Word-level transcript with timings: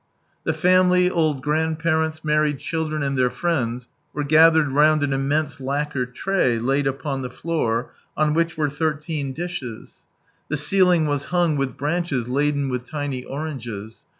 The 0.45 0.53
family, 0.55 1.11
old 1.11 1.43
grandparents, 1.43 2.23
married 2.23 2.57
children 2.57 3.03
and 3.03 3.15
their 3.15 3.29
friends, 3.29 3.87
were 4.13 4.23
gathered 4.23 4.69
round 4.71 5.03
an 5.03 5.13
immense 5.13 5.57
iacquer 5.57 6.11
tray 6.11 6.57
laid 6.57 6.87
upon 6.87 7.21
the 7.21 7.29
floor, 7.29 7.91
on 8.17 8.33
which 8.33 8.57
were 8.57 8.67
thirteen 8.71 9.31
dishes. 9.31 10.03
The 10.49 10.57
ceiling 10.57 11.05
was 11.05 11.25
hung 11.25 11.55
with 11.55 11.77
branches 11.77 12.27
laden 12.27 12.67
with 12.69 12.83
tiny 12.89 13.23
oranges. 13.25 13.99